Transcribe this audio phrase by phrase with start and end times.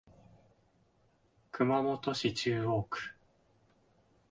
[1.51, 3.13] 熊本市中央区